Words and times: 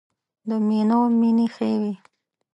د 0.47 0.49
مینو 0.67 0.99
مینې 1.19 1.47
ښې 1.55 1.71
وې. 1.81 1.93